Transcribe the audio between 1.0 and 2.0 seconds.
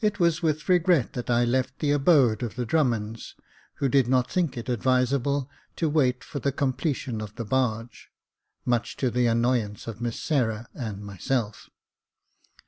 that I left the